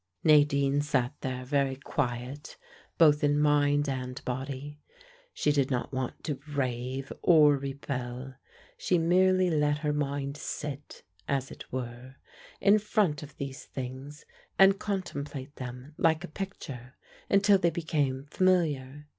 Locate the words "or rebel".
7.21-8.33